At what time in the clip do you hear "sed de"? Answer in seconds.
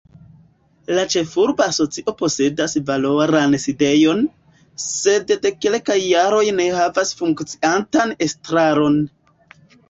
4.85-5.51